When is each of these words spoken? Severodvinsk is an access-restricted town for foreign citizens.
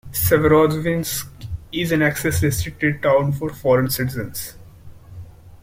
Severodvinsk 0.11 1.27
is 1.71 1.91
an 1.91 2.01
access-restricted 2.01 3.03
town 3.03 3.31
for 3.33 3.51
foreign 3.53 3.87
citizens. 3.91 4.55